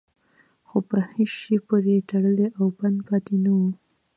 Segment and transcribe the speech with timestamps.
[0.67, 3.71] خو په هېڅ شي پورې تړلی او بند پاتې نه وي.